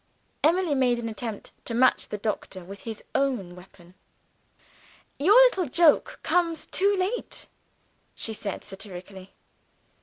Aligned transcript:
Emily 0.43 0.73
made 0.73 0.97
an 0.97 1.07
attempt 1.07 1.51
to 1.65 1.75
match 1.75 2.07
the 2.09 2.17
doctor, 2.17 2.63
with 2.63 2.79
his 2.85 3.03
own 3.13 3.55
weapons. 3.55 3.93
"Your 5.19 5.35
little 5.43 5.67
joke 5.69 6.19
comes 6.23 6.65
too 6.65 6.95
late," 6.97 7.45
she 8.15 8.33
said 8.33 8.63
satirically. 8.63 9.35